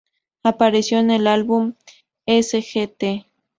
Apareció 0.41 0.97
en 0.97 1.11
el 1.11 1.27
álbum 1.27 1.75
"Sgt. 2.25 3.27